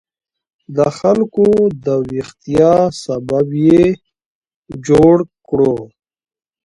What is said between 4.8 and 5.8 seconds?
جوړ کړو.